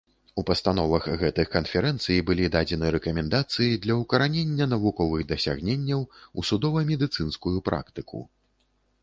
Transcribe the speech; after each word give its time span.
У 0.41 0.43
пастановах 0.49 1.03
гэтых 1.23 1.51
канферэнцый 1.55 2.21
былі 2.29 2.47
дадзены 2.55 2.93
рэкамендацыі 2.95 3.77
для 3.85 3.99
ўкаранення 4.01 4.69
навуковых 4.73 5.21
дасягненняў 5.35 6.01
у 6.37 6.49
судова-медыцынскую 6.53 7.55
практыку. 7.71 8.25